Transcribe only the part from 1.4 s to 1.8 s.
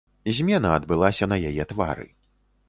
яе